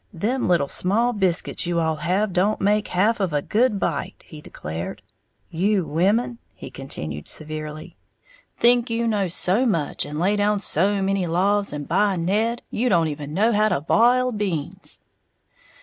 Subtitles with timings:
[0.11, 4.41] "Them little small biscuits you all have don't make half of a good bite," he
[4.41, 5.03] declared:
[5.51, 7.97] "You women," he continued, severely,
[8.57, 12.89] "think you know so much, and lay down so many laws, and, by Ned, you
[12.89, 15.01] don't even know how to bile beans!"